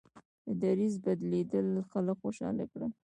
[0.45, 2.91] د دریځ بدلېدل خلک خوشحاله کړل.